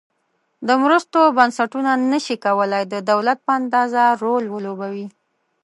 د 0.67 0.69
مرستو 0.83 1.19
بنسټونه 1.37 1.91
نشي 2.11 2.35
کولای 2.45 2.83
د 2.93 2.95
دولت 3.11 3.37
په 3.45 3.51
اندازه 3.59 4.03
رول 4.23 4.43
ولوبوي. 4.49 5.07